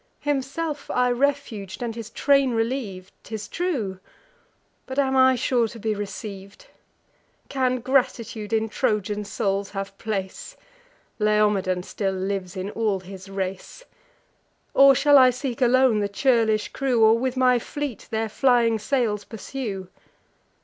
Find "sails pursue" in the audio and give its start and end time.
18.79-19.87